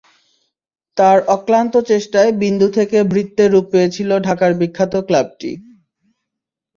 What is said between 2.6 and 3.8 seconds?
থেকে বৃত্তে রূপ